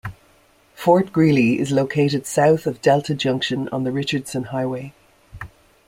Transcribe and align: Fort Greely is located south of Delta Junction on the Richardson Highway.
Fort 0.73 1.13
Greely 1.13 1.59
is 1.59 1.69
located 1.71 2.25
south 2.25 2.65
of 2.65 2.81
Delta 2.81 3.13
Junction 3.13 3.69
on 3.69 3.83
the 3.83 3.91
Richardson 3.91 4.45
Highway. 4.45 4.93